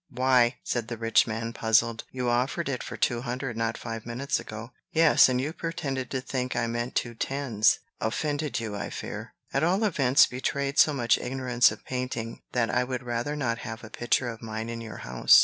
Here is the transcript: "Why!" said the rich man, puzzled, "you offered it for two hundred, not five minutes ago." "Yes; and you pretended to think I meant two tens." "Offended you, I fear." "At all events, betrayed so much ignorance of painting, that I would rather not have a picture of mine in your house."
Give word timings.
"Why!" 0.09 0.55
said 0.63 0.87
the 0.87 0.97
rich 0.97 1.27
man, 1.27 1.53
puzzled, 1.53 2.05
"you 2.11 2.27
offered 2.27 2.67
it 2.69 2.81
for 2.81 2.97
two 2.97 3.21
hundred, 3.21 3.55
not 3.55 3.77
five 3.77 4.03
minutes 4.03 4.39
ago." 4.39 4.71
"Yes; 4.91 5.29
and 5.29 5.39
you 5.39 5.53
pretended 5.53 6.09
to 6.09 6.21
think 6.21 6.55
I 6.55 6.65
meant 6.65 6.95
two 6.95 7.13
tens." 7.13 7.77
"Offended 7.99 8.59
you, 8.59 8.75
I 8.75 8.89
fear." 8.89 9.35
"At 9.53 9.63
all 9.63 9.83
events, 9.83 10.25
betrayed 10.25 10.79
so 10.79 10.91
much 10.91 11.19
ignorance 11.19 11.71
of 11.71 11.85
painting, 11.85 12.41
that 12.53 12.71
I 12.71 12.83
would 12.83 13.03
rather 13.03 13.35
not 13.35 13.59
have 13.59 13.83
a 13.83 13.91
picture 13.91 14.27
of 14.29 14.41
mine 14.41 14.69
in 14.69 14.81
your 14.81 14.97
house." 15.05 15.39